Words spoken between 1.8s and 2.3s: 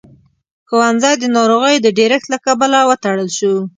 د ډېرښت